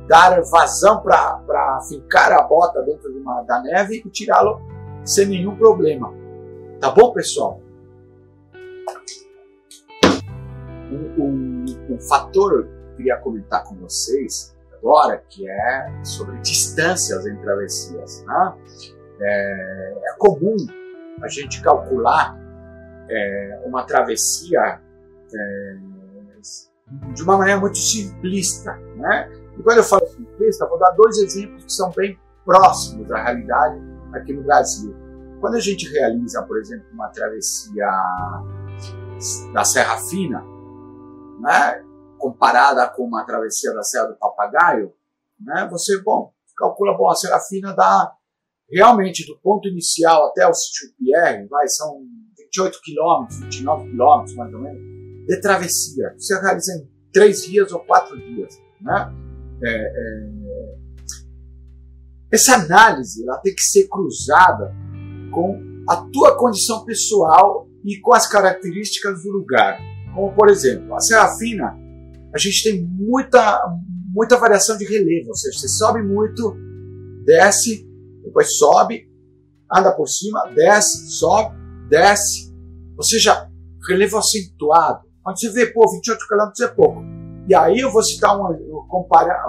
[0.08, 4.60] dar vazão para fincar a bota dentro de uma, da neve e tirá-lo
[5.04, 6.12] sem nenhum problema.
[6.80, 7.60] Tá bom, pessoal?
[10.90, 17.26] Um, um, um fator que eu queria comentar com vocês agora, que é sobre distâncias
[17.26, 18.24] em travessias.
[18.24, 18.54] Né?
[19.20, 20.56] É, é comum
[21.22, 22.38] a gente calcular
[23.08, 24.80] é, uma travessia
[25.34, 25.76] é,
[27.14, 28.72] de uma maneira muito simplista.
[28.96, 29.30] Né?
[29.58, 33.80] E quando eu falo simplista, vou dar dois exemplos que são bem próximos da realidade
[34.12, 34.94] aqui no Brasil.
[35.40, 37.86] Quando a gente realiza, por exemplo, uma travessia
[39.52, 40.44] da Serra Fina,
[41.40, 41.82] né,
[42.18, 44.92] comparada com uma travessia da Serra do Papagaio,
[45.38, 48.12] né, você, bom, calcula, bom, a Serra Fina dá
[48.72, 52.00] realmente do ponto inicial até o sítio Pierre, vai, são
[52.38, 54.80] 28 quilômetros, 29 quilômetros mais ou menos,
[55.26, 56.14] de travessia.
[56.16, 58.60] Você realiza em três dias ou quatro dias.
[58.80, 59.14] Né?
[59.62, 60.40] É, é...
[62.32, 64.72] Essa análise ela tem que ser cruzada
[65.32, 69.78] com a tua condição pessoal e com as características do lugar.
[70.14, 71.76] Como, por exemplo, a Serra Fina,
[72.32, 73.60] a gente tem muita,
[74.12, 76.56] muita variação de relevo, ou seja, você sobe muito,
[77.24, 77.89] desce,
[78.22, 79.08] depois sobe,
[79.72, 81.56] anda por cima, desce, sobe,
[81.88, 82.52] desce.
[82.96, 83.48] Ou seja,
[83.88, 85.08] relevo acentuado.
[85.22, 87.02] Quando você vê, pô, 28 km é pouco.
[87.48, 88.86] E aí eu vou citar um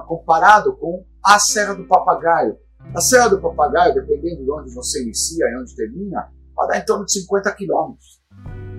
[0.07, 2.57] comparado com a Serra do Papagaio.
[2.95, 6.86] A Serra do Papagaio, dependendo de onde você inicia e onde termina, vai dar em
[6.86, 7.95] torno de 50 km.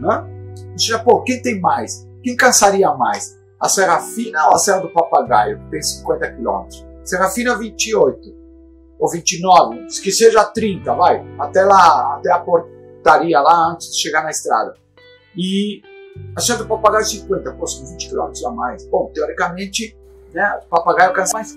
[0.01, 0.77] Né?
[0.77, 2.07] Seja, pô, quem tem mais?
[2.23, 3.39] Quem cansaria mais?
[3.61, 6.67] A Serra Fina ou a Serra do Papagaio, que tem 50 km?
[7.05, 8.42] Serra Fina 28
[9.03, 14.23] ou 29, que seja 30, vai, até lá, até a portaria lá antes de chegar
[14.23, 14.75] na estrada.
[15.37, 15.83] E
[16.37, 18.87] a senhora do papagaio 50, pô, são 20 km a mais.
[18.87, 19.99] Bom, teoricamente,
[20.33, 21.53] né, o papagaio cansa mais.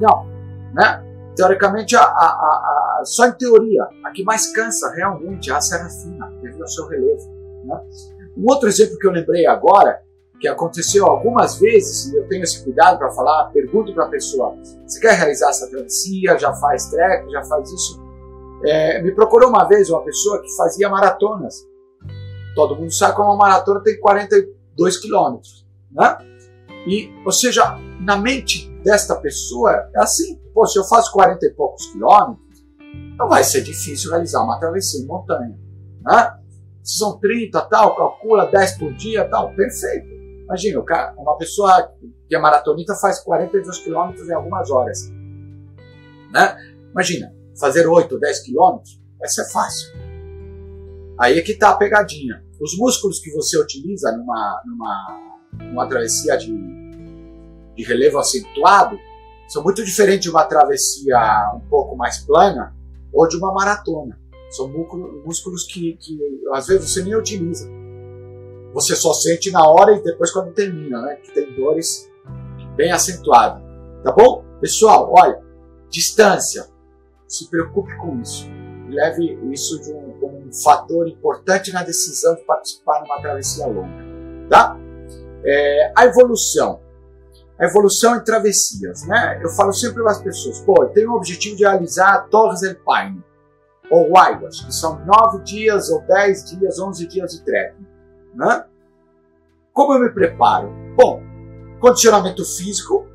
[0.00, 0.26] Não,
[0.74, 1.00] né?
[1.36, 3.84] Teoricamente, a, a, a, só em teoria.
[4.04, 7.30] A que mais cansa realmente é a serra fina, devido ao seu relevo.
[7.64, 7.80] Né?
[8.36, 10.02] Um outro exemplo que eu lembrei agora,
[10.38, 14.56] que aconteceu algumas vezes, e eu tenho esse cuidado para falar, pergunto para a pessoa:
[14.86, 16.38] você quer realizar essa travessia?
[16.38, 17.30] Já faz treco?
[17.30, 18.02] Já faz isso?
[18.64, 21.54] É, me procurou uma vez uma pessoa que fazia maratonas.
[22.54, 25.66] Todo mundo sabe que uma maratona tem 42 quilômetros.
[25.90, 26.18] Né?
[26.86, 31.50] E, ou seja, na mente desta pessoa é assim: pô, se eu faço 40 e
[31.50, 32.44] poucos quilômetros,
[33.18, 35.58] não vai ser difícil realizar uma travessia em montanha.
[36.02, 36.34] Né?
[36.82, 40.13] Se são 30, tal, calcula 10 por dia, tal, perfeito.
[40.44, 40.84] Imagina,
[41.16, 41.92] uma pessoa
[42.28, 45.10] que é maratonita faz 42 quilômetros em algumas horas.
[46.32, 46.56] Né?
[46.90, 49.88] Imagina, fazer 8, 10 quilômetros vai ser fácil.
[51.18, 52.44] Aí é que está a pegadinha.
[52.60, 55.20] Os músculos que você utiliza numa, numa,
[55.70, 56.52] numa travessia de,
[57.74, 58.98] de relevo acentuado
[59.48, 61.18] são muito diferentes de uma travessia
[61.54, 62.74] um pouco mais plana
[63.12, 64.18] ou de uma maratona.
[64.50, 64.68] São
[65.24, 66.18] músculos que, que
[66.52, 67.68] às vezes você nem utiliza.
[68.74, 71.16] Você só sente na hora e depois quando termina, né?
[71.16, 72.10] Que tem dores
[72.76, 73.62] bem acentuadas.
[74.02, 74.44] Tá bom?
[74.60, 75.40] Pessoal, olha,
[75.88, 76.66] distância.
[77.26, 78.46] Se preocupe com isso.
[78.88, 84.04] Leve isso de um, como um fator importante na decisão de participar numa travessia longa.
[84.50, 84.76] Tá?
[85.44, 86.80] É, a evolução
[87.58, 89.40] a evolução em travessias, né?
[89.42, 92.74] Eu falo sempre para as pessoas, pô, eu tenho o objetivo de realizar Torres del
[92.84, 93.22] Paine
[93.90, 97.86] ou Waiwas, que são nove dias ou dez dias, onze dias de trekking,
[98.34, 98.66] né?
[99.72, 100.70] Como eu me preparo?
[100.96, 101.22] Bom,
[101.80, 103.06] condicionamento físico,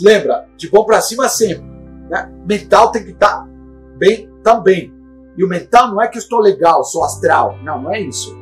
[0.00, 1.66] lembra, de bom para cima sempre,
[2.08, 2.30] né?
[2.46, 3.48] Mental tem que estar tá
[3.96, 4.92] bem também.
[5.36, 8.36] E o mental não é que eu estou legal, sou astral, não, não é isso,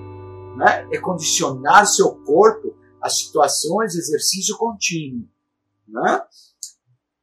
[0.56, 0.86] né?
[0.92, 5.28] É condicionar seu corpo as situações exercício contínuo.
[5.86, 6.22] Né?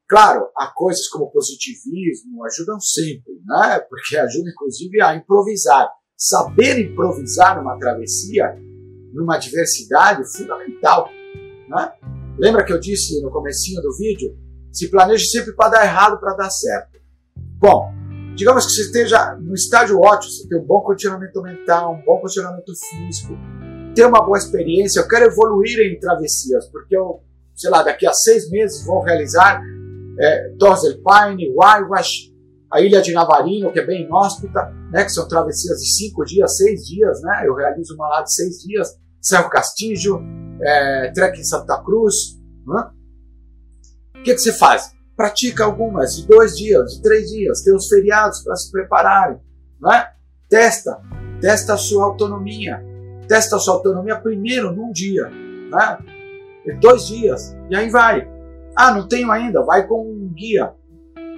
[0.07, 3.79] Claro, há coisas como positivismo ajudam sempre, né?
[3.89, 5.91] porque ajudam inclusive a improvisar.
[6.17, 8.57] Saber improvisar numa travessia,
[9.13, 11.09] numa diversidade, é fundamental.
[11.67, 11.91] Né?
[12.37, 14.37] Lembra que eu disse no comecinho do vídeo?
[14.71, 16.99] Se planeje sempre para dar errado para dar certo.
[17.59, 17.91] Bom,
[18.35, 22.19] digamos que você esteja no estágio ótimo, você tem um bom condicionamento mental, um bom
[22.19, 23.33] condicionamento físico,
[23.93, 27.21] ter uma boa experiência, eu quero evoluir em travessias, porque eu,
[27.55, 29.61] sei lá, daqui a seis meses vou realizar
[30.19, 32.33] é, Torres del Paine, Waiwash,
[32.71, 36.55] a Ilha de Navarino, que é bem inóspita, né, que são travessias de cinco dias,
[36.55, 40.21] seis dias, né, eu realizo uma lá de seis dias, Cerro Castillo,
[40.61, 42.39] é, Trek em Santa Cruz.
[42.65, 42.89] Né?
[44.15, 44.95] O que, que você faz?
[45.17, 49.37] Pratica algumas, de dois dias, de três dias, tem os feriados para se prepararem.
[49.81, 50.07] Né?
[50.49, 51.01] Testa,
[51.41, 52.81] testa a sua autonomia,
[53.27, 55.97] testa a sua autonomia primeiro num dia, né?
[56.79, 58.31] dois dias, e aí vai.
[58.73, 60.73] Ah, não tenho ainda, vai com um guia.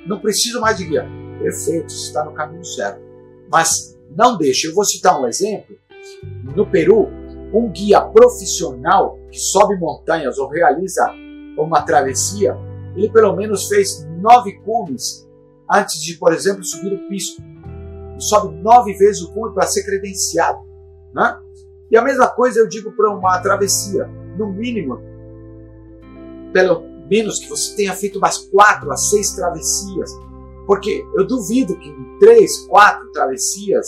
[0.06, 1.08] Não preciso mais de guia.
[1.40, 3.07] Perfeito, você está no caminho certo.
[3.50, 5.76] Mas não deixe, eu vou citar um exemplo.
[6.56, 7.08] No Peru,
[7.54, 11.10] um guia profissional que sobe montanhas ou realiza
[11.58, 12.56] uma travessia,
[12.96, 15.28] ele pelo menos fez nove cumes
[15.70, 17.38] antes de, por exemplo, subir o piso.
[18.12, 20.60] Ele sobe nove vezes o cume para ser credenciado.
[21.14, 21.40] Né?
[21.92, 24.06] E a mesma coisa eu digo para uma travessia.
[24.38, 25.00] No mínimo,
[26.54, 30.12] pelo menos que você tenha feito umas quatro a seis travessias.
[30.68, 33.88] Porque eu duvido que em três, quatro travessias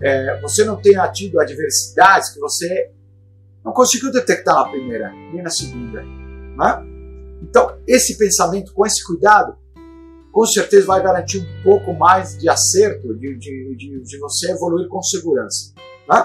[0.00, 2.92] é, você não tenha tido adversidades que você
[3.64, 6.02] não conseguiu detectar na primeira, nem na segunda.
[6.02, 6.86] Né?
[7.42, 9.56] Então, esse pensamento, com esse cuidado,
[10.30, 14.86] com certeza vai garantir um pouco mais de acerto, de, de, de, de você evoluir
[14.88, 15.72] com segurança.
[16.08, 16.24] Né?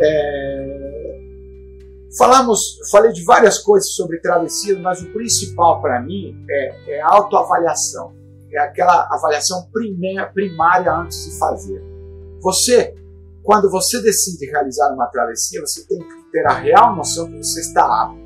[0.00, 1.20] É...
[2.16, 7.08] Falamos, falei de várias coisas sobre travessia, mas o principal para mim é, é a
[7.08, 8.14] autoavaliação.
[8.54, 9.68] É aquela avaliação
[10.32, 11.82] primária antes de fazer.
[12.40, 12.94] Você,
[13.42, 17.60] quando você decide realizar uma travessia, você tem que ter a real noção que você
[17.60, 18.18] está apto,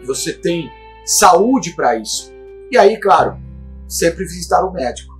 [0.00, 0.70] que você tem
[1.04, 2.32] saúde para isso.
[2.70, 3.36] E aí, claro,
[3.86, 5.12] sempre visitar o médico.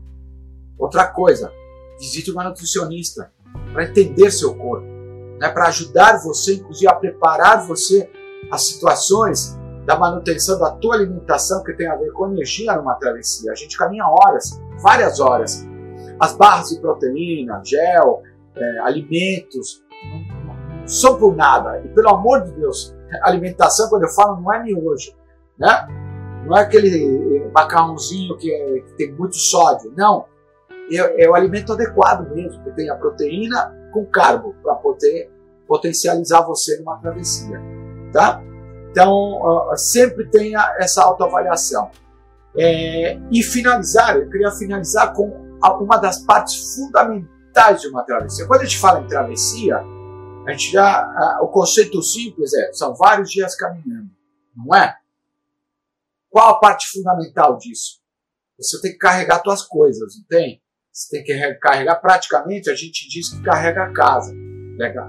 [0.79, 1.53] Outra coisa,
[1.99, 3.33] visite uma nutricionista
[3.73, 4.99] para entender seu corpo
[5.39, 8.11] né, para ajudar você, inclusive, a preparar você
[8.51, 9.58] as situações
[9.89, 13.51] da manutenção da tua alimentação, que tem a ver com energia numa travessia.
[13.51, 15.67] A gente caminha horas, várias horas.
[16.21, 18.23] As barras de proteína, gel,
[18.55, 19.83] é, alimentos,
[20.45, 21.81] não, são por nada.
[21.83, 25.15] E pelo amor de Deus, alimentação, quando eu falo, não é miojo,
[25.59, 25.89] né?
[26.45, 30.27] Não é aquele macarrãozinho que, é, que tem muito sódio, não.
[30.93, 35.33] É, é o alimento adequado mesmo, que tem a proteína com carbo para poder
[35.67, 37.59] potencializar você numa travessia,
[38.13, 38.43] tá?
[38.99, 41.89] Então, sempre tenha essa autoavaliação.
[42.59, 45.31] É, e finalizar, eu queria finalizar com
[45.81, 48.45] uma das partes fundamentais de uma travessia.
[48.49, 49.77] Quando a gente fala em travessia,
[50.45, 54.11] a gente já, o conceito simples é, são vários dias caminhando,
[54.57, 54.97] não é?
[56.29, 58.01] Qual a parte fundamental disso?
[58.59, 60.61] Você tem que carregar suas coisas, não tem?
[60.93, 64.35] Você tem que carregar praticamente, a gente diz que carrega a casa.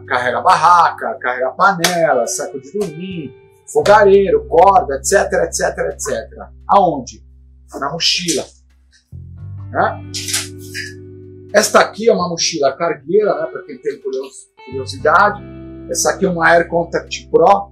[0.07, 6.49] Carrega barraca, carrega panela, saco de dormir, fogareiro, corda, etc, etc, etc.
[6.67, 7.23] Aonde?
[7.79, 8.45] Na mochila.
[9.71, 10.11] Né?
[11.53, 13.99] Esta aqui é uma mochila cargueira, né, para quem tem
[14.67, 15.41] curiosidade.
[15.89, 17.71] Essa aqui é uma Air Contact Pro,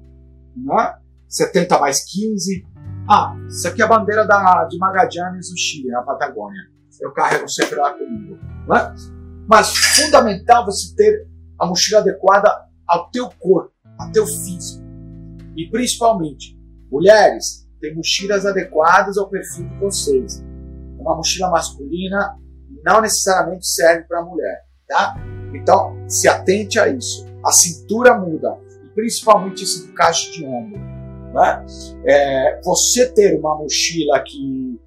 [0.56, 0.96] né,
[1.28, 2.66] 70 mais 15.
[3.10, 6.62] Ah, isso aqui é a bandeira da, de Magallanes, no Chile, na Patagônia.
[7.00, 8.38] Eu carrego sempre lá comigo.
[8.68, 8.96] Né?
[9.48, 11.28] Mas fundamental você ter
[11.60, 12.50] a mochila adequada
[12.88, 14.87] ao teu corpo, ao teu físico.
[15.58, 16.56] E principalmente,
[16.92, 20.44] mulheres, tem mochilas adequadas ao perfil de vocês.
[21.00, 22.38] Uma mochila masculina
[22.86, 25.16] não necessariamente serve para mulher, tá?
[25.54, 27.26] Então, se atente a isso.
[27.44, 28.56] A cintura muda,
[28.86, 30.80] e principalmente esse encaixe de ombro.
[31.34, 31.66] Né?
[32.06, 34.80] É, você ter uma mochila que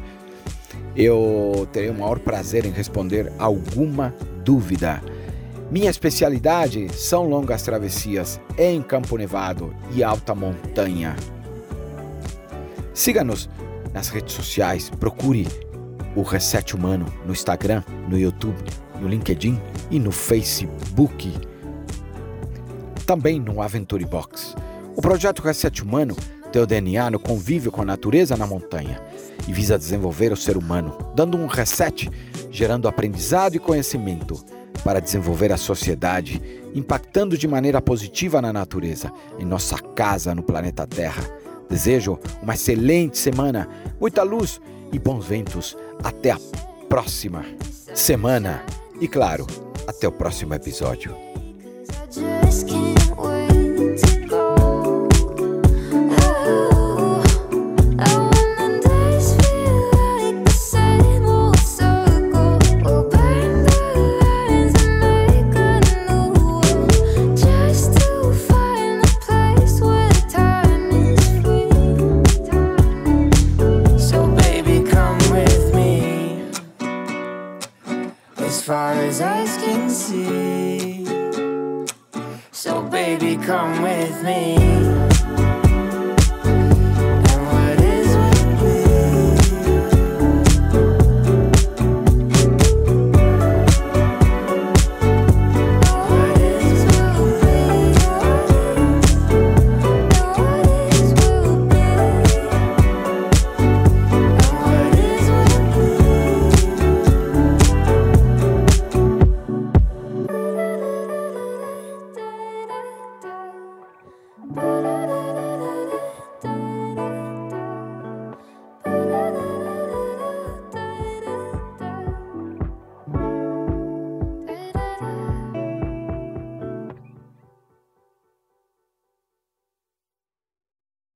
[0.96, 4.12] Eu terei o maior prazer em responder alguma
[4.44, 5.00] dúvida.
[5.70, 11.14] Minha especialidade são longas travessias em Campo Nevado e alta montanha.
[12.94, 13.48] Siga-nos
[13.92, 15.46] nas redes sociais, procure
[16.14, 18.62] o Reset Humano no Instagram, no YouTube
[19.02, 21.32] no LinkedIn e no Facebook.
[23.04, 24.54] Também no Aventure Box.
[24.96, 26.16] O projeto Reset Humano
[26.52, 29.00] tem o DNA no convívio com a natureza na montanha
[29.48, 32.08] e visa desenvolver o ser humano, dando um reset,
[32.50, 34.42] gerando aprendizado e conhecimento
[34.84, 36.40] para desenvolver a sociedade,
[36.74, 41.41] impactando de maneira positiva na natureza, em nossa casa no planeta Terra.
[41.68, 43.68] Desejo uma excelente semana,
[44.00, 44.60] muita luz
[44.92, 45.76] e bons ventos.
[46.02, 46.38] Até a
[46.88, 47.44] próxima
[47.94, 48.62] semana.
[49.00, 49.46] E claro,
[49.86, 51.16] até o próximo episódio.